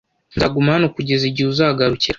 [0.35, 2.09] Nzaguma hano kugeza igihe uzagarukira.